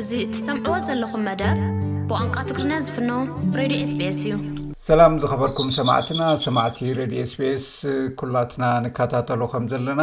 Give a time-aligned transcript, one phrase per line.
[0.00, 1.58] እዚ ትሰምዕዎ ዘለኹም መደብ
[2.10, 3.10] ብቋንቋ ትጉሪና ዝፍኖ
[3.58, 4.30] ሬድዮ ስስ እዩ
[4.86, 7.66] ሰላም ዝኸበርኩም ሰማዕትና ሰማዕቲ ሬድዮ ስስ
[8.20, 10.02] ኩላትና ንከታተሎ ከም ዘለና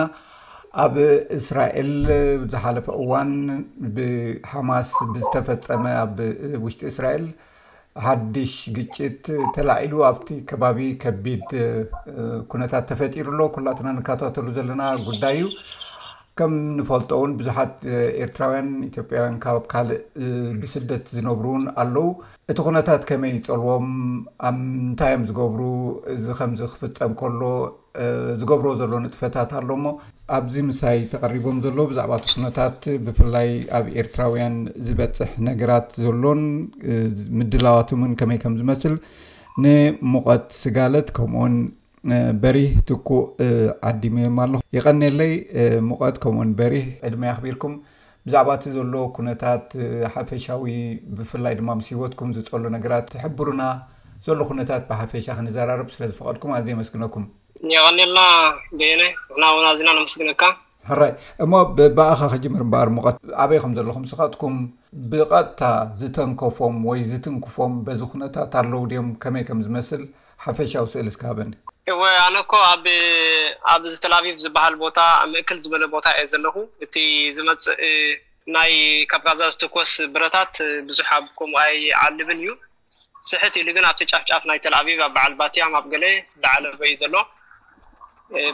[0.84, 0.96] ኣብ
[1.38, 1.90] እስራኤል
[2.52, 3.32] ዝሓለፈ እዋን
[3.96, 6.14] ብሓማስ ብዝተፈፀመ ኣብ
[6.66, 7.26] ውሽጢ እስራኤል
[8.06, 9.26] ሓድሽ ግጭት
[9.58, 11.46] ተላዒሉ ኣብቲ ከባቢ ከቢድ
[12.54, 15.48] ኩነታት ተፈጢሩ ሎ ኩላትና ንከታተሉ ዘለና ጉዳይ እዩ
[16.40, 17.74] ከም ንፈልጦ እውን ብዙሓት
[18.24, 20.02] ኤርትራውያን ኢትዮጵያውያን ካብ ካልእ
[20.62, 22.08] ብስደት ዝነብሩ ውን ኣለዉ
[22.52, 23.88] እቲ ኩነታት ከመይ ፀልዎም
[24.50, 25.62] ኣብምንታዮም ዝገብሩ
[26.16, 27.42] እዚ ከምዚ ክፍፀም ከሎ
[28.42, 29.86] ዝገብሮ ዘሎ ጥፈታት ኣሎሞ
[30.38, 34.56] ኣብዚ ምስይ ተቀሪቦም ዘሎ ብዛዕባእቲ ኩነታት ብፍላይ ኣብ ኤርትራውያን
[34.88, 36.44] ዝበፅሕ ነገራት ዘሎን
[37.40, 38.96] ምድላዋትን ከመይ ከምዝመስል
[39.64, 41.54] ንሙቀት ስጋለት ከምኡውን
[42.42, 43.24] በሪህ ትኩእ
[43.90, 45.34] ዓዲምማ ኣለኩም የቀኒለይ
[45.88, 47.74] ሙቀት ከምኡውን በሪህ ዕድመይ ኣክቢርኩም
[48.28, 49.66] ብዛዕባ እቲ ዘሎ ኩነታት
[50.14, 50.64] ሓፈሻዊ
[51.18, 53.64] ብፍላይ ድማ ምስ ሂወትኩም ዝፀሉ ነገራት ትሕብሩና
[54.28, 57.26] ዘሎ ኩነታት ብሓፈሻ ክንዘራርብ ስለ ዝፈቀድኩም ኣዘ የመስግነኩም
[57.74, 58.18] የቀኒና
[58.82, 59.04] የነ
[59.44, 60.42] ናውን ኣዚና ንመስግነካ
[61.00, 61.54] ራይ እሞ
[61.98, 64.56] በእኻ ክጅምር በኣር ሙቀት ኣበይ ከም ዘለኩም ስካትኩም
[65.12, 65.62] ብቐጥታ
[66.02, 70.04] ዝተንከፎም ወይ ዝትንክፎም በዚ ኩነታት ኣለዉ ድዮም ከመይ ከም ዝመስል
[70.46, 71.50] ሓፈሻ ውስእል ዝከሃበኒ
[71.92, 72.52] እወ ኣነኮ
[73.74, 75.00] ኣብዚ ተላቢብ ዝበሃል ቦታ
[75.34, 76.96] ምእክል ዝበለ ቦታ እየ ዘለኹ እቲ
[77.36, 77.86] ዝመፅእ
[78.56, 78.74] ናይ
[79.12, 80.54] ካብ ጋዛ ዝትኮስ ብረታት
[80.90, 82.50] ብዙሕ ብ ከምኡ ኣይ ዓልብን እዩ
[83.30, 86.06] ስሕት ኢሉ ግን ኣብቲ ጫፍጫፍ ናይ ተላኣቢብ ኣብ በዓል ባትያ ኣብ ገለ
[86.42, 87.16] ዝዓለበ እዩ ዘሎ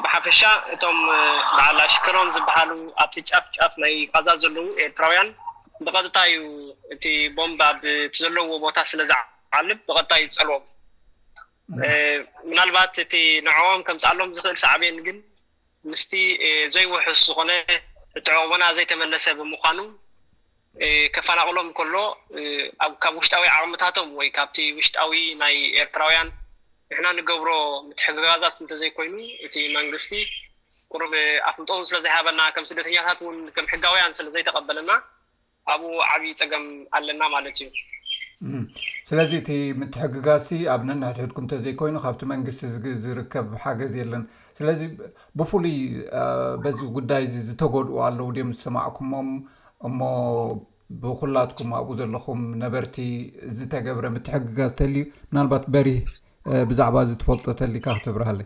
[0.03, 0.41] ብሓፈሻ
[0.75, 0.99] እቶም
[1.57, 2.71] በዓል ኣሽከሮም ዝበሃሉ
[3.05, 5.29] ኣብቲ ጫፍጫፍ ናይ ጋዛ ዘለዉ ኤርትራውያን
[5.87, 6.37] ብቐጥታ እዩ
[6.95, 7.05] እቲ
[7.39, 7.61] ቦምብ
[8.21, 10.63] ዘለዎ ቦታ ስለዝዓልብ ብቐጥታ እዩ ዝፀልዎም
[12.49, 15.17] ምናልባት እቲ ንዕቦም ከምፃኣሎም ዝኽእል ሰዕብየን ግን
[15.91, 16.13] ምስቲ
[16.75, 17.51] ዘይወሑስ ዝኾነ
[18.19, 19.79] እትዕቕቦና ዘይተመለሰ ብምዃኑ
[21.15, 21.95] ከፈናቅሎም ከሎ
[23.03, 26.29] ካብ ውሽጣዊ ዓቅምታቶም ወይ ካብቲ ውሽጣዊ ናይ ኤርትራውያን
[26.91, 27.49] ንሕና ንገብሮ
[27.89, 29.15] ምትሕግጋዛት እንተዘይኮይኑ
[29.47, 30.11] እቲ መንግስቲ
[30.93, 31.13] ቁሩብ
[31.51, 34.91] ኣፍንጦን ስለዘይሃበና ከም ስደተኛታት ውን ከም ሕጋውያን ስለዘይተቀበለና
[35.73, 36.65] ኣብኡ ዓብይ ፀገም
[36.97, 37.67] ኣለና ማለት እዩ
[39.09, 39.49] ስለዚ እቲ
[39.81, 42.61] ምትሕግጋሲ ኣብ ነንሕድሕድኩም እተዘይኮይኑ ካብቲ መንግስቲ
[43.03, 44.23] ዝርከብ ሓገዝ የለን
[44.57, 44.79] ስለዚ
[45.39, 45.77] ብፍሉይ
[46.63, 49.29] በዚ ጉዳይ ዚ ዝተጎድኡ ኣለዉ ድም ዝሰማዕኩሞም
[49.89, 49.99] እሞ
[51.03, 52.97] ብኩላትኩም ኣብኡ ዘለኹም ነበርቲ
[53.57, 55.99] ዝተገብረ ምትሕግጋዝ ተልዩ ምናልባት በሪህ
[56.71, 58.39] ብዛዕባ ዝትፈልጦተሊካ ክትብርሃለ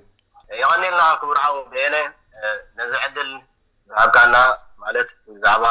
[0.59, 2.49] ይኸኒልና ክብርሃዊ እ
[2.79, 3.29] ነዚ ዕድል
[3.89, 4.35] ዝሃብካላ
[4.83, 5.63] ማለት ብዛዕባ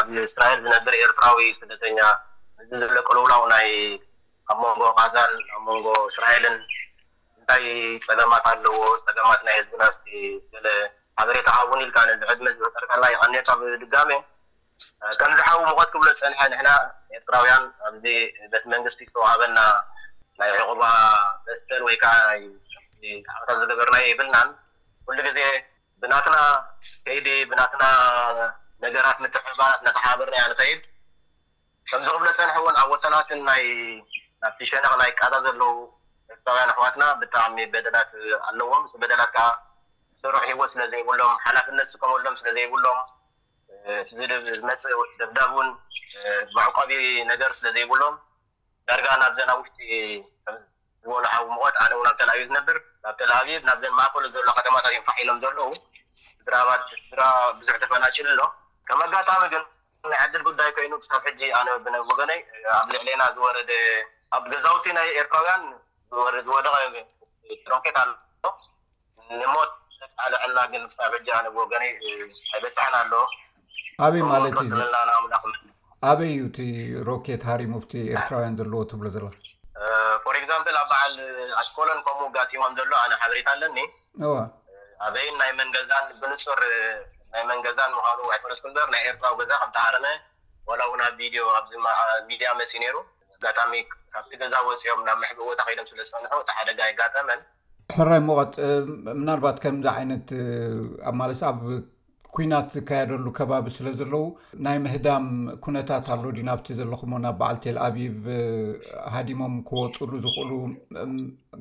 [0.00, 1.98] ኣብእስራኤል ዝነብር ኤርትራዊ ስደተኛ
[2.62, 3.66] እዚ ዝብለቀልውላው ናይ
[4.50, 6.56] ኣብ መንጎ ባዛን ኣብ መንጎ እስራኤልን
[7.38, 7.64] እንታይ
[8.06, 10.06] ፀገማት ኣለዎ ፀገማት ናይ ህዝብናስቲ
[10.64, 10.66] ዝ
[11.18, 14.10] ሓበሬታ ኣቡን ኢልካ ነዝዕድስርከላ ይቀኒካብ ድጋሜ
[15.20, 16.70] ከምዝሓቡ ምቀት ክብሎ ዝፀንሐ ንሕና
[17.16, 18.04] ኤርትራውያን ኣብዚ
[18.52, 19.58] ቤት መንግስቲ ይዝተዋዕበና
[20.40, 20.84] ናይ ዕቁርባ
[21.46, 24.48] መስተን ወይከዓዓታት ዘገበርና የይብናን
[25.06, 25.38] ኩሉ ግዜ
[26.02, 26.36] ብናትና
[27.04, 27.84] ከይዲ ብናትና
[28.84, 30.82] ነገራት ምትሕባ ነተሓባበርና ያ ንኸይድ
[31.90, 35.72] ከም ዝኽብሎ ሰርሐ እውን ኣብ ወሰላስን ናይናብቲ ሸነክ ናይ ቃዛ ዘለዉ
[36.34, 38.10] እሰብያ ኣክዋትና ብጣዕሚ በደላት
[38.48, 39.36] ኣለዎም በደላካ
[40.22, 42.98] ሰሩሕ ሂወ ስለ ዘይብሎም ሓላፍነት ከመሎም ስለ ዘይብሎም
[44.18, 44.82] ዝድብ መስ
[45.20, 45.68] ደዳብ እውን
[46.56, 46.90] መዕቀቢ
[47.30, 48.14] ነገር ስለ ዘይብሎም
[48.88, 49.78] ዳርጋ ናብ ዘና ውሽጢ
[51.04, 55.16] ዝበሉ ሃዊ ምቆት ኣነ እን ብ ተላኣቭ ዝነብር ናብ ተላቪብ ናብዘ መእክሎ ዘሎ ከተማታት እዮንፋሒ
[55.24, 55.58] ኢሎም ዘለ
[56.48, 57.20] ግራባት ስራ
[57.60, 58.42] ብዙሕ ተፈላችሉ ኣሎ
[58.88, 59.64] ከም ኣጋጣሚ ግን
[60.12, 62.40] ናይ ዓድር ጉዳይ ኮይኑ ክሳብ ሕጂ ኣነብነ ጎገነይ
[62.78, 63.70] ኣብ ልዕሊና ዝወረደ
[64.36, 65.64] ኣብ ገዛውቲ ናይ ኤርትራውያን
[66.18, 68.04] ዝር ዝወደሮኬት ኣ
[69.40, 69.72] ንሞት
[70.32, 71.92] ልዕላ ግን ክሳብ ሕጂ ኣነ ገነይ
[72.54, 73.12] ኣይበስሐን ኣለ
[74.06, 74.60] ኣበይ ለት
[74.94, 75.54] ለና ክ
[76.10, 79.26] ኣበይ ዩ ሮኬት ሃር ሙፍቲ ኤርትራውያን ዘለዎ ትብሎ ዘለ
[80.24, 81.16] ፖር ግዛም ኣብ በዓል
[81.60, 83.78] ኣሽኮሎን ከምኡ ጋፂሞም ዘሎ ኣነ ሓበሪት ኣለኒ
[85.06, 85.88] ኣበይ ናይ መንገዝ
[86.20, 86.60] ብንስር
[87.34, 90.06] ናይ መንገዛ ንምኑ ይኩም ናይ ኤርትራዊ ገዛ ካተዓረመ
[90.78, 91.02] ላ እውብ
[91.70, 92.96] ድዮሚድያ መስ ነሩ
[93.36, 93.72] ኣጋጣሚ
[94.12, 97.40] ካዚ ገዛ ወሲዮም ናብ መሕ ቦታ ከዶም ስለዝሓደ ይኣጋጠመን
[97.96, 98.54] ሕራይ ሞቀት
[99.20, 100.28] ምናልባት ከምዚ ዓይነት
[101.08, 101.60] ኣብ ማለ ኣብ
[102.36, 104.22] ኩናት ዝካየደሉ ከባቢ ስለ ዘለዉ
[104.64, 105.26] ናይ ምህዳም
[105.64, 108.16] ኩነታት ኣለ ዲናብቲ ዘለኹሞ ናብ በዓል ቴል ኣብብ
[109.14, 110.50] ሃዲሞም ክወፅሉ ዝኽእሉ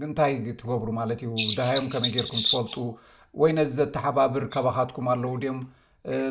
[0.10, 2.74] ንታይ ትገብሩ ማለት እዩ ድሃዮም ከመይ ጌይርኩም ትፈልጡ
[3.42, 5.58] ወይ ነዚ ዘተሓባብር ከባካትኩም ኣለዉ ድኦም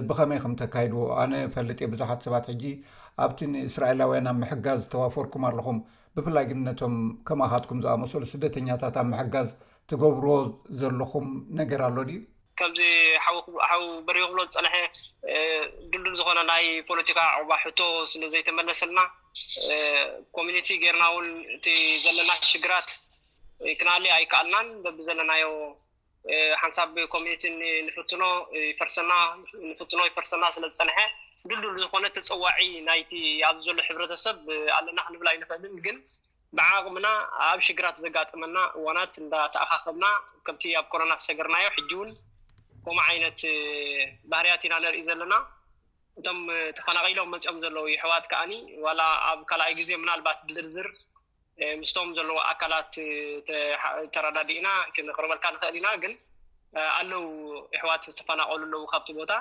[0.09, 2.63] ብኸመይ ከም ተካሂድዎ ኣነ ፈለጥ ብዙሓት ሰባት ሕጂ
[3.25, 5.79] ኣብቲ ንእስራኤላውያን ኣብ ምሕጋዝ ዝተዋፈርኩም ኣለኹም
[6.19, 6.95] ብፍላይ ግነቶም
[7.29, 9.49] ከማካትኩም ዝኣመሰሉ ስደተኛታት ኣብ ምሕጋዝ
[9.91, 10.33] ትገብርዎ
[10.81, 11.27] ዘለኹም
[11.61, 12.19] ነገር ኣሎ ድዩ
[12.61, 12.81] ከምዚ
[13.71, 14.75] ሓው በሪ ክብሎ ዝፀንሐ
[15.93, 17.81] ዱልድል ዝኮነ ናይ ፖለቲካ ዕቅባ ሕቶ
[18.13, 19.01] ስለዘይተመለሰልና
[20.39, 21.67] ኮሚኒቲ ጌይርናእውን እቲ
[22.07, 22.89] ዘለና ሽግራት
[23.81, 25.45] ክንኣሊዩ ኣይከኣልናን በቢ ዘለናዮ
[26.63, 28.27] ሓንሳብ ኮሚኒቲ ኖ
[28.89, 30.97] ርሰንፍትኖ ይፈርሰና ስለ ዝፀንሐ
[31.49, 32.45] ዱልዱል ዝኾነ ተፀዋዒ
[32.89, 33.11] ናይቲ
[33.49, 34.39] ኣብዘሎ ሕብረተሰብ
[34.77, 35.97] ኣለና ክንብል ይንፈድን ግን
[36.59, 37.07] ብዓቕምና
[37.49, 40.07] ኣብ ሽግራት ዘጋጥመና እዋናት እንዳተኣኻከብና
[40.47, 42.11] ከምቲ ኣብ ኮሮና ሰገርናዮ ሕጂ እውን
[42.87, 43.41] ከም ዓይነት
[44.31, 45.35] ባህርያት ኢና ነርኢ ዘለና
[46.21, 46.41] እቶም
[46.79, 48.53] ተፈናቀሎም መፅኦም ዘለዉ ሕዋት ከዓኒ
[48.87, 49.01] ዋላ
[49.31, 50.89] ኣብ ካልኣይ ግዜ ምናልባት ብዝርዝር
[51.81, 52.95] ምስቶም ዘለዎ ኣካላት
[54.15, 56.15] ተረዳዲእና ክንክርበልካ ንክእል ኢና ግን
[56.99, 57.25] ኣለው
[57.79, 59.33] ኣሕዋት ዝተፈናቀሉ ኣለዉ ካብቲ ቦታ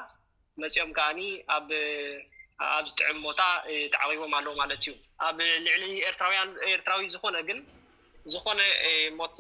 [0.64, 1.20] መፅኦም ከዓኒ
[1.56, 3.42] ኣብዝጥዕሚ ቦታ
[3.96, 4.92] ተዓቂቦም ኣለዉ ማለት እዩ
[5.30, 5.84] ኣብ ልዕሊ
[6.74, 7.62] ኤርትራዊ ዝኾነ ግን
[8.34, 8.60] ዝኾነ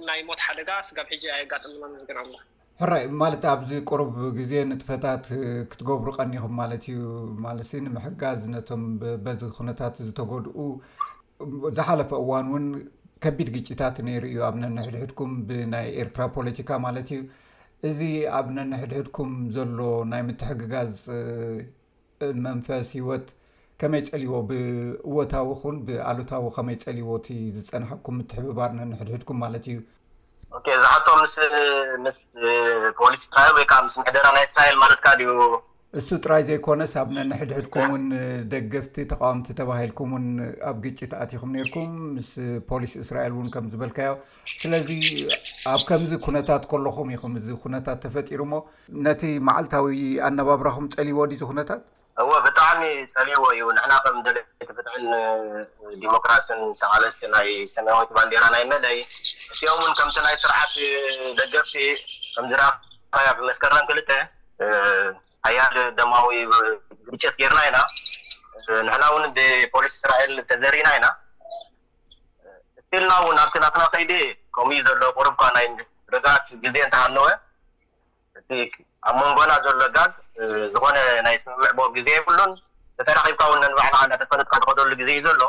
[0.09, 2.33] ናይ ሞት ሓደጋ ስጋብ ሕጂ ኣይኣጋጥምና ገርኦም
[2.81, 5.25] ሕራይ ማለት ኣብዚ ቅርብ ግዜ ንጥፈታት
[5.71, 6.99] ክትገብሩ ቀኒኹም ማለት እዩ
[7.45, 8.81] ማለ ንምሕጋዝ ነቶም
[9.25, 10.55] በዚ ኩነታት ዝተጎድኡ
[11.77, 12.65] ዝሓለፈ እዋን እውን
[13.23, 17.21] ከቢድ ግጭታት ነይሩ እዩ ኣብነንሕድሕድኩም ብናይ ኤርትራ ፖለቲካ ማለት እዩ
[17.89, 17.99] እዚ
[18.39, 19.79] ኣብነንሕድሕድኩም ዘሎ
[20.11, 20.93] ናይ ምትሕግጋዝ
[22.45, 23.27] መንፈስ ሂወት
[23.81, 29.77] ከመይ ፀሊይዎ ብእወታዊ ኩን ብኣሉታዊ ከመይ ፀሊይዎ እቲ ዝፀናሐኩም ምትሕበባር ነንሕድሕድኩም ማለት እዩ
[30.79, 31.21] እዛሓቶም
[32.05, 32.17] ምስ
[32.99, 35.29] ፖሊስ ትራኤል ወይ ምስ ምሕደራ ናይ እስራኤል ማለትካ ዩ
[35.99, 38.05] እሱ ጥራይ ዘይኮነስ ኣብነን ሕድሕድኩም ውን
[38.51, 40.25] ደገፍቲ ተቃዋምቲ ተባሂልኩም ውን
[40.69, 42.29] ኣብ ግጭት ኣትኩም ነርኩም ምስ
[42.69, 44.13] ፖሊስ እስራኤል እውን ከም ዝበልካዮ
[44.61, 44.89] ስለዚ
[45.73, 48.61] ኣብ ከምዚ ኩነታት ከለኹም ኢኹም እዚ ኩነታት ተፈጢሩ ሞ
[49.07, 49.97] ነቲ መዓልታዊ
[50.29, 51.83] ኣነባብራኩም ፀሊይዎ ድዙ ኩነታት
[52.23, 52.81] እወ ብጣዕሚ
[53.13, 55.05] ፀሊይዎ እዩ ንና ከም ደተፍትዕን
[56.05, 57.03] ዲሞክራሲን ተካለ
[57.35, 58.97] ናይ ሰማ ኮት ባንዴራ ናይ መይ
[59.53, 60.73] እስኦ ውን ከም ናይ ስርሓት
[61.41, 61.75] ደገፍቲ
[62.37, 62.63] ከምዝራ
[63.41, 64.01] ብመስከራን ክል
[65.47, 66.25] ሃያድ ደማዊ
[67.05, 67.77] ግልቸት ጌርና ኢና
[68.87, 69.23] ንሕና እውን
[69.73, 71.07] ፖሊስ እስራኤል ተዘሪና ኢና
[72.79, 74.11] እትኢልና ው ናናትና ከይዲ
[74.55, 75.65] ከምኡእዩ ዘሎ ቁርብካ ናይ
[76.13, 77.25] ርጋት ግዜ እንታይሃለወ
[78.39, 78.49] እቲ
[79.09, 80.11] ኣብ መንጎና ዘሎ ኣጋዝ
[80.75, 80.97] ዝኾነ
[81.27, 82.51] ናይ ስምምዕ ቦ ግዜ ይፍሉን
[82.99, 83.51] ዘተይራኺብካው
[83.95, 85.43] ባዕዳተፈለትካ ዝከተሉ ግዜ እዩ ዘሎ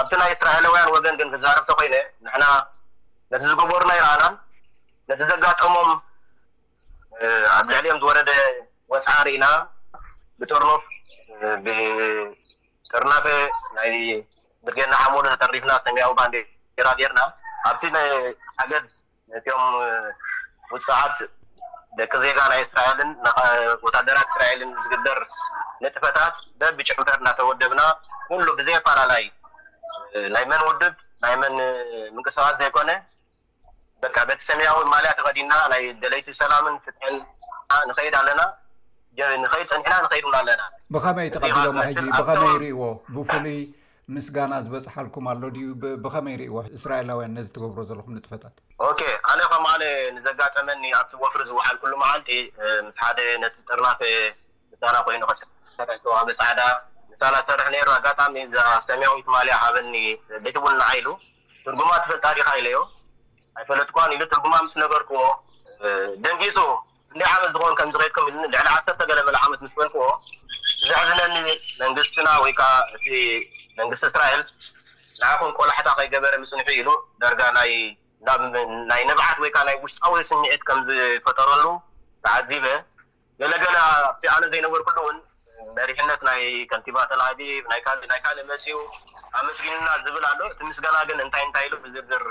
[0.00, 1.94] ኣብቲ ናይ እስራኤላውያን ወገን ግን ክዛረብ ተኮይኑ
[2.26, 2.44] ንሕና
[3.32, 4.24] ነቲ ዝገበሩናይርኣና
[5.10, 5.92] ነቲ ዘጋፅኦሞም
[7.56, 8.30] ኣብ ልዕሊእዮም ዝወረደ
[8.94, 9.46] መፅሓ ርኢና
[10.40, 10.82] ብጥርኖፍ
[11.64, 13.24] ብጥርናፌ
[13.78, 13.92] ናይ
[14.66, 16.34] ብርጌና ሓመዶ ተጠሪፍና ሰሚያዊ ባንዴ
[16.86, 17.20] ራ ጌርና
[17.70, 17.82] ኣብቲ
[18.58, 18.84] ሓገዝ
[19.32, 19.64] ነትዮም
[20.72, 21.16] ውዓት
[21.98, 23.10] ደቂ ዜጋ ናይ እስራኤልን
[23.82, 25.18] ቦታደራት እስራኤልን ዝግበር
[25.82, 27.82] ንጥፈታት በቢጭምፈር እዳተወደብና
[28.28, 29.24] ኩሉ ብዘ ፈላላይ
[30.34, 30.94] ናይ መን ውድብ
[31.24, 31.56] ናይ መን
[32.14, 32.90] ምንቅስባስ ዘይኮነ
[34.04, 37.14] በካ በቲ ሰሚያዊ ማልያ ተኸዲና ናይ ደለይቲ ሰላምን ፍትል
[37.90, 38.40] ንኸይድ ኣለና
[39.42, 41.66] ንከሉ ፅኒሕና ንከዱና ኣለናብከመይ ተቀሚሎ
[42.16, 42.82] ብኸመይ ርእዎ
[43.14, 43.60] ብፍሉይ
[44.14, 45.68] ምስጋና ዝበፅሓልኩም ኣሎ ድዩ
[46.04, 48.54] ብከመይ ርእዎ እስራኤላውያን ነዚ ትገብሮ ዘለኩም ንጥፈታት
[49.26, 49.82] ካሊኦ ከማለ
[50.16, 52.28] ንዘጋጠመኒ ኣብወፍሪ ዝዋሓል ኩሉ መዓልቲ
[52.86, 53.88] ምስ ሓደ ነቲ ዝጥራፍ
[54.72, 55.22] ምጋና ኮይኑ
[55.76, 56.60] ሰር ዋበፃዕዳ
[57.12, 58.34] ንሳ ሰርሒ ነይሩ ኣጋታሚ
[58.82, 59.96] ሰተሚዊትማ ሃበኒ
[60.44, 61.06] ደት ቡ ናዓይሉ
[61.64, 62.78] ትርጉማ ትፈል ታሪካ ኢለዮ
[63.58, 65.22] ኣይፈለጥ ኳንኢሉ ትርጉማ ምስ ነበርኩዎ
[66.24, 66.56] ደንጊፁ
[67.14, 70.06] እንደይ ዓመት ዝኾውን ከም ዝከድኩም ኢሉ ልዕሊ ዓሰርተ ገለ በለ ዓመት ምስፈልክዎ
[70.80, 71.34] ብዛሕበነኒ
[71.82, 73.06] መንግስትና ወይከዓ እቲ
[73.80, 74.42] መንግስቲ እስራኤል
[75.20, 76.88] ንኣኹን ቆላሕታ ከይገበረ ምስንሑ ኢሉ
[77.24, 81.64] ደርጋ ናይ ንባዓት ወይ ናይ ውሽፃዊ ስኒዒት ከም ዝፈጠረሉ
[82.26, 82.66] ተዓዚበ
[83.42, 83.78] ገለገላ
[84.20, 85.16] ዚ ኣነ ዘይነበር ክኸውን
[85.78, 87.40] መሪሕነት ናይ ከንቲባ ተላዲ
[87.70, 87.80] ናይ
[88.26, 88.76] ካልመስኡ
[89.40, 92.24] ኣመስጊኑና ዝብል ኣሎ እቲ ምስገናግን እንታይ እንታይ ኢሉ ብዝርድር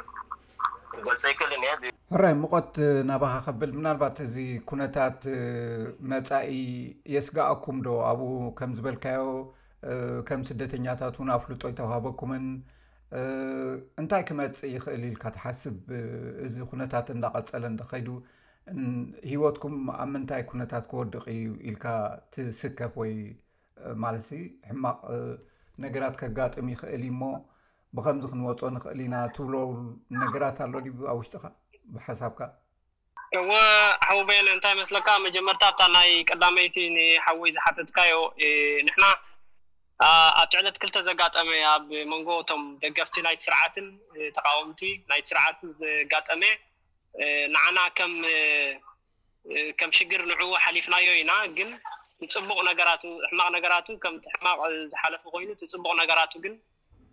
[1.32, 1.52] ይክል
[2.22, 2.74] ራይ ምቆት
[3.10, 4.36] ናባኻ ከብል ምናልባት እዚ
[4.70, 5.20] ኩነታት
[6.12, 6.52] መፃኢ
[7.14, 9.24] የስጋአኩም ዶ ኣብኡ ከም ዝበልካዮ
[10.28, 12.46] ከም ስደተኛታት እውን ኣብ ፍሉጦ ይተዋሃበኩምን
[14.02, 15.78] እንታይ ክመፅእ ይክእል ኢልካ ተሓስብ
[16.46, 18.08] እዚ ኩነታት እናቐፀለ እንተኸይዱ
[19.32, 21.86] ሂወትኩም ኣብ ምንታይ ኩነታት ክወድቕ እዩ ኢልካ
[22.36, 23.14] ትስከፍ ወይ
[24.04, 24.28] ማለት
[24.70, 25.02] ሕማቕ
[25.86, 27.22] ነገራት ከጋጥም ይክእል እዩሞ
[27.98, 29.68] ብከምዚ ክንወፁ ንኽእል ኢና ትብለው
[30.22, 31.44] ነገራት ኣሎ ድ ኣብ ውሽጢካ
[31.96, 32.40] ብሓሳብካ
[33.40, 33.50] እዎ
[34.08, 38.16] ሓዉበን እንታይ መስለካ መጀመርታታ ናይ ቀዳመይቲ ንሓዊይ ዝሓጥጥካዮ
[38.88, 39.06] ንሕና
[40.42, 43.88] ኣብቲ ዕለት ክልተ ዘጋጠመ ኣብ መንጎ እቶም ደገፍቲ ናይቲ ስርዓትን
[44.38, 44.82] ተቃወምቲ
[45.12, 46.42] ናይቲ ስርዓትን ዘጋጠመ
[47.54, 51.72] ንዓና ከም ሽግር ንዕዉ ሓሊፍናዮ ኢና ግን
[52.34, 54.60] ትፅቡቅ ነገራት ሕማቅ ነገራት ከምትኣሕማቅ
[54.92, 56.54] ዝሓለፉ ኮይኑ ትፅቡቅ ነገራት ግን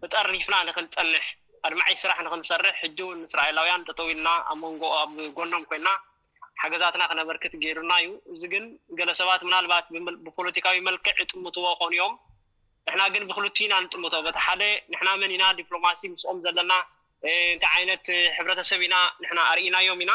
[0.02, 1.25] ብጠሪፍና ንክል ፀንሕ
[1.69, 5.88] ኣድማዓይ ስራሕ ንክንሰርሕ ሕጁ ንእስራኤላውያን ተተው ልና ኣብ ሞንጎ ኣብ ጎኖም ኮይና
[6.62, 8.64] ሓገዛትና ክነበርክት ገይሩና እዩ እዚ ግን
[8.99, 9.87] ገለ ሰባት ምናልባት
[10.26, 12.14] ብፖለቲካዊ መልክዕ እጥምትዎ ኮንእዮም
[12.87, 16.73] ንሕና ግን ብክልት ኢና ንጥምቶ በቲ ሓደ ንሕና መን ኢና ዲፕሎማሲ ምስኦም ዘለና
[17.52, 18.97] እንታይ ዓይነት ሕብረተሰብ ኢና
[19.38, 20.12] ና ኣርእናዮም ኢና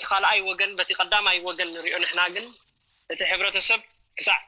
[0.00, 2.46] ቲ ካልኣይ ወገን በቲ ቀዳማይ ወገን ንሪኦ ንሕና ግን
[3.14, 3.80] እቲ ሕብረተሰብ
[4.18, 4.38] ክሳዕ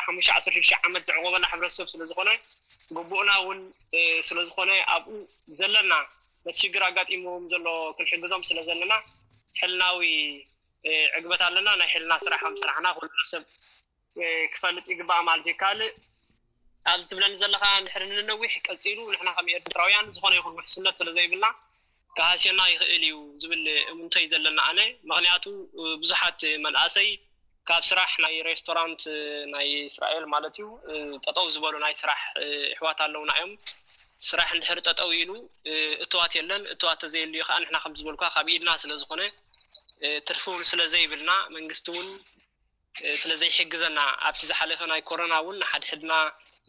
[0.00, 2.30] ዓሓሙሽ 1ሸ ዓመት ዝዕወበና ሕብረሰብ ስለዝኮነ
[2.96, 3.60] ግቡእና እውን
[4.26, 5.12] ስለ ዝኮነ ኣብኡ
[5.58, 5.92] ዘለና
[6.46, 8.94] በቲ ሽግር ኣጋጢሞዎም ዘሎ ክንሕግዞም ስለ ዘለና
[9.60, 9.98] ሕልናዊ
[11.18, 13.44] ዕግበት ኣለና ናይ ሕልና ስራሕ ከም ስራሕና ክልሰብ
[14.52, 15.92] ክፈልጥ ዩግባኣ ማለት ይካልእ
[16.94, 21.48] ኣብዝትብለኒ ዘለካ ድሕሪ ንነዊሕ ቀፂሉ ንሕና ከም ኤርትራውያን ዝኾነ ይኹን ውሕስነት ስለ ዘይብልና
[22.16, 24.78] ከሃስና ይኽእል እዩ ዝብል እምንተይ ዘለና ኣነ
[25.10, 25.44] ምክንያቱ
[26.02, 27.08] ብዙሓት መናእሰይ
[27.68, 29.02] ካብ ስራሕ ናይ ሬስቶራንት
[29.54, 30.66] ናይ እስራኤል ማለት እዩ
[31.24, 32.20] ጠጠው ዝበሉ ናይ ስራሕ
[32.72, 33.52] እሕዋት ኣለውና ዮም
[34.28, 35.30] ስራሕ እንድሕሪ ጠጠው ኢሉ
[36.04, 39.22] እትዋት የለን እተዋት ተዘየልዩ ከዓ ንሕና ከምዝበል ካብ ኢድና ስለ ዝኮነ
[40.28, 42.08] ትርፍ እውን ስለ ዘይብልና መንግስቲ እውን
[43.20, 43.98] ስለ ዘይሕግዘና
[44.30, 46.12] ኣብቲ ዝሓለፈ ናይ ኮሮና እውን ንሓድሕድና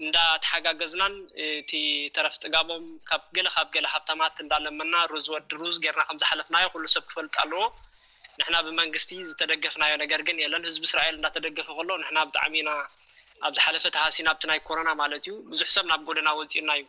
[0.03, 1.71] እንዳተሓጋገዝናን እቲ
[2.17, 7.35] ተረፊ ፅጋቦም ካብ ገለ ካብ ገለ ሃፍታማት እንዳለመና ሩዝወድ ሩዝ ጌርና ከምዝሓለፍናዮ ኩሉ ሰብ ክፈልጥ
[7.43, 7.63] ኣለዎ
[8.39, 12.69] ንሕና ብመንግስቲ ዝተደገፍናዮ ነገር ግን የለን ህዝቢ እስራኤል እናተደገፈ ከሎ ንና ብጣዕሚ ኢና
[13.47, 16.83] ኣብ ዝ ሓለፈ ተሃሲ ናብቲ ናይ ኮሮና ማለት እዩ ብዙሕ ሰብ ናብ ጎደና ወፅእና እዩ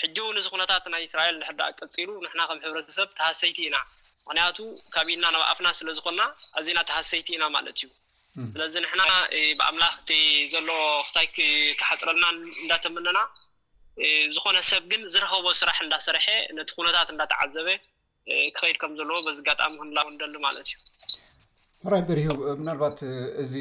[0.00, 3.76] ሕጂ እው ንዚ ኩነታት ናይ እስራኤል ሕዳ ቀፂሉ ንና ከም ሕብረተሰብ ተሃሰይቲ ኢና
[4.26, 4.58] ምክንያቱ
[4.94, 6.20] ካቢኢድና ናብኣፍና ስለዝኮና
[6.60, 7.90] ኣዚና ተሃሰይቲ ኢና ማለት እዩ
[8.52, 9.02] ስለዚ ንሕና
[9.58, 10.10] ብኣምላኽቲ
[10.52, 10.70] ዘሎ
[11.06, 11.26] ክስታይ
[11.80, 13.18] ክሓፅረናን እንዳተምንና
[14.36, 16.24] ዝኮነ ሰብ ግን ዝረከቦ ስራሕ እንዳሰርሐ
[16.58, 17.68] ነቲ ኩነታት እንዳተዓዘበ
[18.56, 20.76] ክከይድ ከም ዘለዎ በዚጋጣሚ ክንላውንደሊ ማለት እዩ
[21.92, 22.22] ራይ ብርሂ
[22.60, 22.98] ምናልባት
[23.42, 23.54] እዚ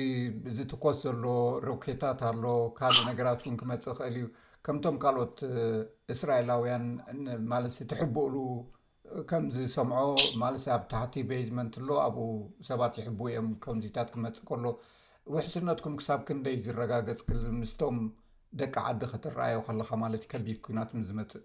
[0.57, 1.25] ዝትኮስ ዘሎ
[1.67, 2.43] ሮኬታት ኣሎ
[2.77, 4.27] ካልእ ነገራት እውን ክመፅእ ክእል እዩ
[4.65, 5.37] ከምቶም ካልኦት
[6.13, 6.85] እስራኤላውያን
[7.53, 8.35] ማለት ትሕብኡሉ
[9.31, 10.03] ከምዝሰምዖ
[10.43, 12.27] ማለሰ ኣብ ታሕቲ ቤዝመንት ኣሎ ኣብኡ
[12.71, 14.65] ሰባት ይሕብ እዮም ከምዚታት ክመፅእ ከሎ
[15.33, 17.97] ውሕስነትኩም ክሳብ ክንደይ ዝረጋገፅ ልል ምስቶም
[18.61, 21.43] ደቂ ዓዲ ክትረኣዮ ከለካ ማለት ዩ ከቢድ ኩናቱኩም ዝመፅእ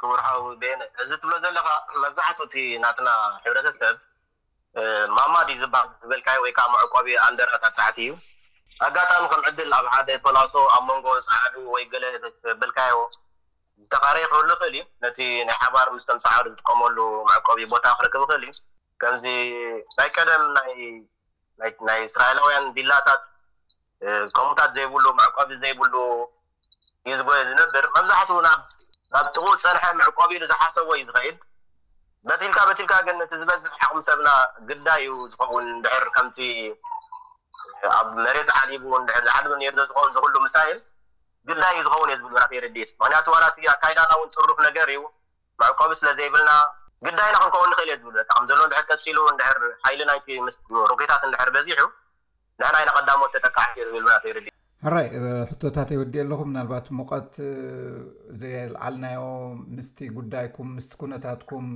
[0.00, 1.68] ክቡርሓዊ ቤኒ እዚ ትብሎ ዘለካ
[2.02, 3.08] መብዛሕትእቲ ናትና
[3.44, 3.96] ሕብረተሰብ
[5.16, 5.76] ማማድዩ ዝባ
[6.10, 8.12] በልካይ ወይከዓ መዕቆብ ኣንደረአታት ታሕቲ እዩ
[8.86, 12.04] ኣጋጣሚ ከም ዕድል ኣብ ሓደ ፖላሶ ኣብ መንጎ ሰዓዱ ወይ ገለ
[12.60, 12.98] ብልካዮ
[13.82, 16.98] ዝተኻረ ይክህሉ ይክእል እዩ ነቲ ናይ ሓባር ዝተምሰሓዶ ዝጥቀመሉ
[17.30, 18.54] መዕቆቢ ቦታ ክርክብ ይክእል እዩ
[19.02, 19.24] ከምዚ
[19.98, 20.44] ናይ ቀደም
[21.88, 23.22] ናይ እስራኤላውያን ቢላታት
[24.36, 25.94] ከምኡታት ዘይብሉ መዕቆቢ ዘይብሉ
[27.08, 28.46] ዩ ዝገየ ዝነብር መብዛሕትኡና
[29.14, 31.36] ናብ ጥቁል ፀንሐ ምዕቆብ እዩ ንዝሓሰቦ ዩ ዝኸይድ
[32.28, 34.28] በትልካ በት ልካ ግን እቲ ዝበዝሕ ኣክም ሰብና
[34.70, 36.38] ግዳይ ዩ ዝኸውን ድር ከምዚ
[37.98, 39.44] ኣብ መሬት ዓዲቡ ንድር ዝሓድ
[39.90, 40.78] ዝኮውን ዝክሉ ምሳይል
[41.50, 45.00] ግዳይ እዩ ዝኸውን እየ ዝብል በራት የርድስ ምክንያቱ ዋራሲ ኣካይዳና ውን ፅሩፍ ነገር እዩ
[45.62, 46.50] መዕቆቢ ስለዘይብልና
[47.06, 51.80] ግዳይ ና ክንከውን ንኽእል እየ ዝብል ከዘለ ድር ከሲሉ ንድር ሓይሊ ናይሮኬታት ድር በዚሑ
[52.60, 54.54] ንሕና ኢና ቀዳሞ ተጠቃዓ እየ ዝብል ራት የርዲት
[54.86, 55.06] ሃራይ
[55.50, 57.32] ሕቶታት ይወዲእ ኣለኹ ናልባት ሙቀት
[58.40, 59.22] ዘልዓልናዮ
[59.76, 61.66] ምስቲ ጉዳይኩም ምስ ኩነታትኩም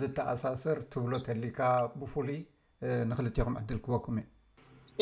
[0.00, 1.12] ዝተኣሳስር ትብሎ
[1.44, 1.60] ሊካ
[2.00, 2.36] ብፍሉይ
[3.12, 4.24] ንክልትኩም ዕድል ክበኩም እ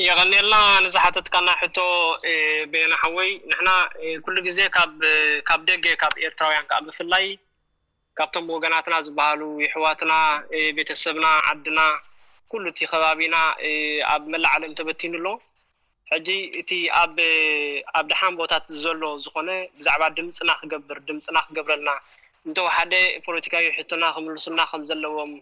[0.07, 0.55] ይቀኒልና
[0.85, 1.79] ንዝሓተትካ ና ሕቶ
[2.75, 3.71] ቤና ሓወይ ንሕና
[4.27, 4.61] ኩሉ ግዜ
[5.51, 7.27] ካብ ደገ ካብ ኤርትራውያን ከዓ ብፍላይ
[8.21, 10.15] ካብቶም ወገናትና ዝበሃሉ ይሕዋትና
[10.79, 11.81] ቤተሰብና ዓድና
[12.53, 13.37] ኩሉ እቲ ከባቢና
[14.15, 15.29] ኣብ መላዓለም ተበቲኑ ኣሎ
[16.15, 16.29] ሕጂ
[16.61, 21.91] እቲ ኣኣብ ድሓም ቦታት ዘሎ ዝኾነ ብዛዕባ ድምፅና ክገብር ድምፅና ክገብረልና
[22.47, 22.93] እንተዉ ሓደ
[23.27, 25.33] ፖለቲካዊ ሕትና ክምልሱልና ከም ዘለዎም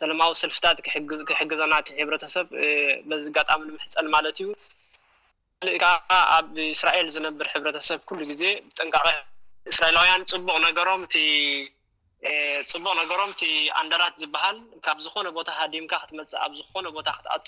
[0.00, 0.78] ሰለማዊ ሰልፍታት
[1.32, 2.46] ክሕግዘናእቲ ሕብረተሰብ
[3.10, 4.48] ለዚጋጣሚ ንምሕፀን ማለት እዩ
[5.66, 5.84] ልእከ
[6.38, 9.06] ኣብ እስራኤል ዝነብር ሕብረተሰብ ኩሉ ግዜ ብጠንቃቐ
[9.72, 13.42] እስራኤላውያን ቡቅ ነእፅቡቅ ነገሮም ቲ
[13.82, 17.46] ኣንደራት ዝበሃል ካብ ዝኾነ ቦታ ሃዲምካ ክትመፅእ ኣብ ዝኾነ ቦታ ክትኣቱ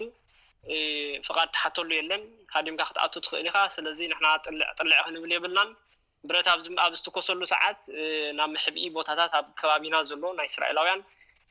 [1.26, 4.25] ፍቓድ ትሓተሉ የለን ካዲምካ ክትኣቱ ትኽእል ኢካ ስለዚ ንና
[4.79, 5.69] ጥልዕ ክንብል የብልናን
[6.29, 6.47] ብረታ
[6.85, 7.81] ኣብ ዝትኮሰሉ ሰዓት
[8.38, 11.00] ናብ ምሕብኢ ቦታታት ኣብ ከባቢና ዘሎ ናይ እስራኤላውያን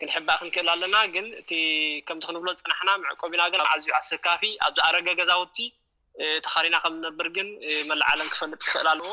[0.02, 1.60] ክንሕባእ ክንክእል ኣለና ግን እ
[2.08, 5.58] ከምዚ ክንብሎ ዝፅናሕና ምዕቆብና ግን ዓዝዩዓ ሰካፊ ኣብዝኣረገ ገዛውቲ
[6.46, 7.50] ተኻሪና ከምዝነብር ግን
[7.92, 9.10] መላዓለን ክፈልጥ ክክእል ኣለዎ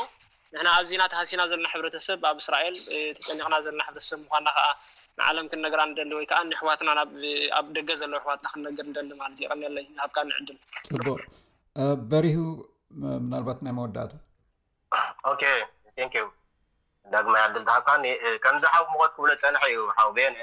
[0.53, 2.77] ንሕና ኣዚና ተሃሲና ዘለና ሕብረተሰብ ኣብ እስራኤል
[3.19, 4.69] ተጨኒቅና ዘለና ሕብረተሰብ ምኳና ከዓ
[5.21, 6.89] ንዓለም ክንነገራ እንደንድ ወይ ከዓ ኒ ኣሕዋትና
[7.59, 10.59] ኣብ ደገ ዘለዉ ኣሕዋትና ክነገር ደንማለ እ ይቀኒለይ ሃካኒ ዕድል
[12.11, 12.41] በሪሁ
[13.33, 14.13] ናልባት ናይ መወዳእታ
[15.61, 16.25] ን
[17.13, 18.05] ዳግማ ይዕድል ሃብካኒ
[18.45, 20.37] ከምዚ ሓ ምቆት ክብሎ ፀንሐ እዩ ሓዉ ቤነ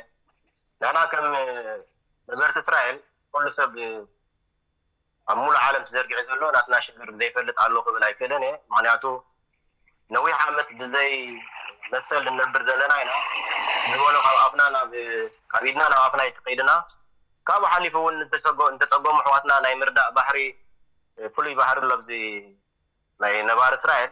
[0.82, 2.98] ንሕና ከም ንበርቲ እስራኤል
[3.34, 3.74] ኩሉ ሰብ
[5.32, 9.03] ኣብ ሙሉእ ዓለም ዘርጊዒ ዘሎ ናትና ሽብር ዘይፈልጥ ኣለዉ ክእል ኣይፈደን እየ ክንያቱ
[10.13, 10.34] ነይ
[10.94, 10.94] ት
[11.93, 13.13] መሰል ንነንብር ዘለና ኢና
[14.01, 16.71] ዝሎ ካብኣፍና ብካብ ድና ናብ ኣፍና ይትከድና
[17.47, 18.17] ካብኡ ሓሊፉ እውን
[18.69, 20.38] እንተፀገሙ ኣሕዋትና ናይ ምርዳእ ባሕሪ
[21.35, 22.09] ፍሉይ ባህሪ ሎዚ
[23.23, 24.12] ናይ ነባሪ እስራኤል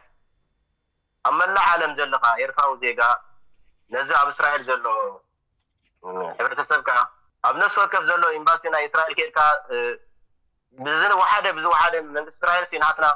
[1.29, 3.01] ኣብ መላ ዓለም ዘለካ ኤርትራዊ ዜጋ
[3.95, 4.88] ነዚ ኣብ እስራኤል ዘሎ
[6.38, 7.00] ሕብረተሰብ ከዓ
[7.47, 9.39] ኣብ ነስ ወከፍ ዘሎ ኢምባሲቲ ናይ እስራኤል ኬድካ
[10.88, 13.07] ብዚዋሓደ ብዝ ዋሓደ መንግስት እስራኤል ሲንሓትና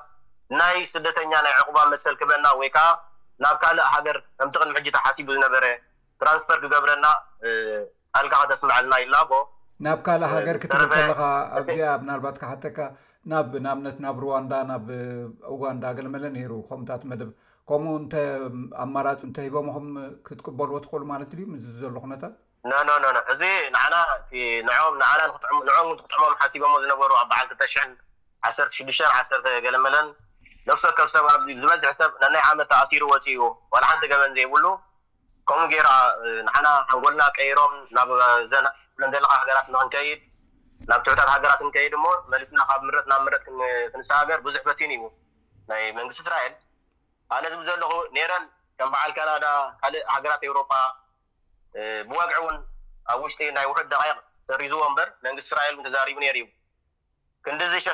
[0.59, 2.87] ናይ ስደተኛ ናይ ዕቁባ መሰል ክበና ወይከዓ
[3.43, 5.65] ናብ ካልእ ሃገር እምቲክን ምሕጅታ ሓሲቡ ዝነበረ
[6.21, 7.05] ትራንስፐር ክገብረና
[8.15, 9.39] ካልካ ክ ተስመዐልና ኢላ ቦ
[9.87, 11.21] ናብ ካልእ ሃገር ክትብልከለካ
[11.59, 12.77] ኣብዚ ብናልባት ካ ሓተካ
[13.31, 14.87] ናብ ናኣብነት ናብ ሩዋንዳ ናብ
[15.55, 17.29] ኡጋንዳ ገለመለን ነይሩ ከምኡታት መደብ
[17.69, 18.47] ከምኡ እ
[18.83, 19.85] ኣማራፁ እንተሂቦም ኹም
[20.27, 22.33] ክትቅበልዎ ትክእሉ ማለት ድዩ ም ዘሎ ኩነታት
[23.33, 23.41] እዚ
[23.73, 24.13] ንዓናም
[25.11, 25.19] ኣላ
[25.67, 27.89] ንዖምእትክጥዕቦም ሓሲቦም ዝነበሩ ኣብ በዓልክተሽን
[28.49, 30.07] ዓሰርተሽዱሽተ ዓሰተ ገለመለን
[30.69, 33.39] ነሰከብሰብ ዝበዝሕ ሰብ ብናይ ዓመት ተኣሲሩ ወሲኡ
[33.73, 34.65] ዋላ ሓንቲ ገበን ዘይብሉ
[35.49, 35.87] ከምኡ ጌራ
[36.45, 37.73] ንሓና ሓንጎልና ቀይሮም
[39.13, 40.21] ዘለካ ሃገራት ንክንከይድ
[40.89, 43.43] ናብ ትዕታት ሃገራት ክንከይድ እሞ መልስና ካብ ም ናብ ምረት
[43.91, 45.03] ክንሰጋገር ብዙሕ በቲን እዩ
[45.69, 46.53] ናይ መንግስት እስራኤል
[47.35, 48.43] ኣነ ዝቢ ዘለኹ ኔይረን
[48.79, 49.45] ከም በዓል ከናዳ
[49.81, 50.71] ካልእ ሃገራት ኤውሮፓ
[52.09, 52.57] ብዋግዒ እውን
[53.13, 54.17] ኣብ ውሽጢ ናይ ውሑድ ደቃይቅ
[54.49, 56.45] ዘርዝዎ እምበር መንግስት እስራኤል ን ተዛሪቡ ነይሩ እዩ
[57.45, 57.85] ክንዲ ዝሽ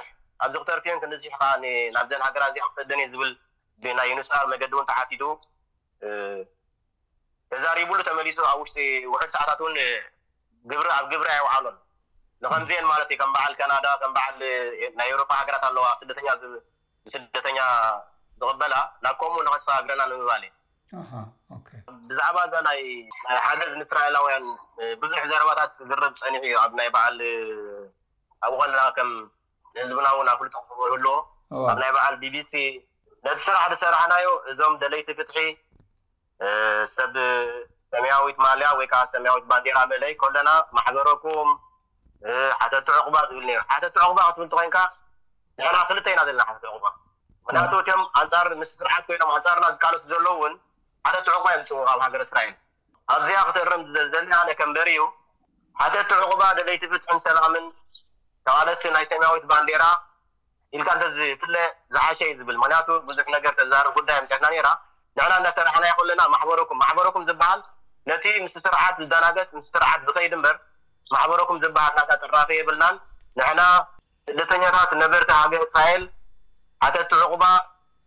[0.45, 3.31] ኣብ ዝክተርክዮን ክንዚሕ ከዓናብዘን ሃገራ እዚ ክሰደን እየ ዝብል
[3.83, 5.24] ብናይ ዩንስ መገዲ እውን ተሓቲቱ
[7.51, 8.77] ተዛሪቡሉ ተመሊሱ ኣብ ውሽጢ
[9.12, 9.75] ውሑ ሰዓታት ውን
[10.98, 11.65] ኣብ ግብራይውዓሉ
[12.43, 14.24] ንከምዝአን ማለት እዩ ከም በዓል ካናዳ ዓ
[15.00, 16.27] ናይ ኤሮፓ ሃገራት ኣለዋ ስደተኛ
[17.13, 17.60] ስደተኛ
[18.41, 20.50] ዝቕበላ ናብ ከምኡ ንክስሳግረና ንምባል እዩ
[22.10, 22.79] ብዛዕባ ናይ
[23.45, 24.45] ሓገዝ ንእስራኤላውያን
[25.01, 27.17] ብዙሕ ዘረባታት ክዝረብ ፀኒሑ እዩ ኣ ናይ በዓል
[28.48, 28.79] ኣብ ቀና
[29.75, 31.05] ንህዝብና እውን ኣብ ክልክበሉሎ
[31.71, 32.53] ኣብ ናይ በዓል ቢቢሲ
[33.25, 35.37] ነቲ ስራሕ ዝሰራሕናዮ እዞም ደለይቲ ፍትሒ
[36.95, 37.15] ሰብ
[37.93, 41.49] ሰማያዊት ማልያ ወይከዓ ሰማያዊት ባራ በለይ ከለና ማሕበረኩም
[42.61, 44.77] ሓተቲ ዕቁባ ዝብል ሓተት ዕቁባ ክትፍል ኮንካ
[45.59, 46.77] ንሕና ክልተ ኢና ዘለና ሓተት ዕቁ
[47.45, 48.01] ምክንያቱኡ ቶም
[48.69, 50.53] ስ ስራሓት ይኖም ኣንፃርና ዝካሎሱ ዘለ ውን
[51.07, 52.55] ሓተቲ ዕቁባ ዮስኣብ ሃገረ ስራኤል
[53.13, 55.03] ኣብዝያ ክትእርምዘለ ነ ከንበሪ እዩ
[55.81, 57.65] ሓተት ዕቁባ ደለይቲ ፍትሒን ሰላምን
[58.51, 59.83] ኣቓለስቲ ናይ ሰማያዊት ባንዴራ
[60.75, 61.55] ኢልካ ንተ ዝፍለ
[61.94, 64.70] ዝሓሸ ዩ ዝብል ምክንያቱ ብዙሕ ነገር ተዛር ጉዳይ ኣምስሕትና ነራ
[65.20, 67.59] ንና ናሰራሕና ይክለና ማሕበረኩም ማሕበረኩም ዝበሃል
[68.09, 70.55] ነቲ ምስ ስርዓት ዝዳናገስ ምስ ስርዓት ዝከይድ እምበር
[71.16, 72.96] ማሕበሮኩም ዝበሃል ና ተራፍ የብልናን
[73.40, 73.61] ንሕና
[74.29, 76.03] ፍልተኛታት ነበርቲ ሃብ ስኤል
[76.87, 77.44] ኣተቲ ዕቁባ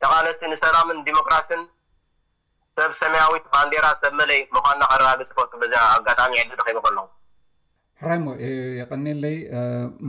[0.03, 1.63] ተቓለስቲ ንሰላምን ዲሞክራሲን
[2.79, 7.05] ሰብ ሰማያዊት ባንዴራ ሰብ መለይ ምኳንና ካረጋግፅፈቱ ዚ ኣጋጣሚ ዕዲ ተከቡ ከለዉ
[8.03, 8.25] ሕራሞ
[8.79, 9.37] ይቀነለይ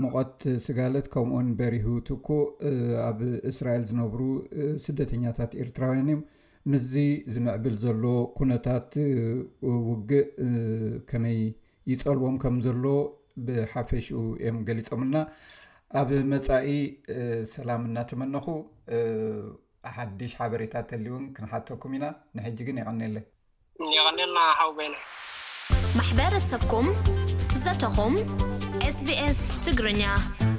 [0.03, 2.27] ሞቀት ስጋለት ከምኡን በሪሁ ትኩ
[3.07, 3.19] ኣብ
[3.51, 4.21] እስራኤል ዝነብሩ
[4.85, 6.21] ስደተኛታት ኤርትራውያን እዮም
[6.71, 6.93] ምዚ
[7.33, 8.03] ዝምዕብል ዘሎ
[8.37, 8.89] ኩነታት
[9.89, 10.31] ውግእ
[11.09, 11.37] ከመይ
[11.91, 12.83] ይፀልዎም ከም ዘሎ
[13.49, 15.17] ብሓፈሽኡ እዮም ገሊፆምልና
[16.01, 16.71] ኣብ መፃኢ
[17.53, 18.47] ሰላም እናተመነኩ
[19.97, 22.05] ሓዱሽ ሓበሬታት ተሊእውን ክንሓተኩም ኢና
[22.39, 23.25] ንሕጂ ግን የቀኒለይ
[24.07, 24.95] ቀኔልና ሓና
[25.99, 26.87] ማሕበረሰብኩም
[27.73, 28.15] تhم
[28.81, 30.54] sbs تجرنا